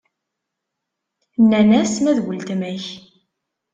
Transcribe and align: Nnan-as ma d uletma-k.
Nnan-as 1.41 1.93
ma 1.99 2.11
d 2.17 2.19
uletma-k. 2.27 2.85